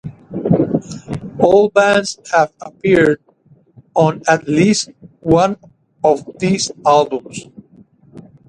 All 1.37 1.69
bands 1.69 2.17
have 2.33 2.51
appeared 2.59 3.21
on 3.93 4.23
at 4.27 4.47
least 4.47 4.89
one 5.21 5.57
of 6.03 6.27
these 6.39 6.71
albums. 6.83 7.47